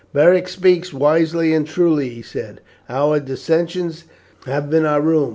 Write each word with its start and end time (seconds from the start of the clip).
"Beric 0.13 0.47
speaks 0.47 0.91
wisely 0.91 1.53
and 1.53 1.67
truly," 1.67 2.09
he 2.09 2.23
said; 2.23 2.59
"our 2.89 3.19
dissensions 3.19 4.05
have 4.47 4.67
been 4.67 4.83
our 4.83 4.99
ruin. 4.99 5.29